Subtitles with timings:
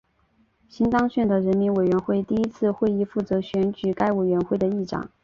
[0.67, 5.11] 新当选的人民委员会第一次会议负责选举该委员会的议长。